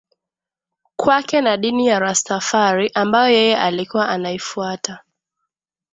[0.95, 4.99] Kwake na dini ya Rastafari ambayo yeye alikuwa anaifuata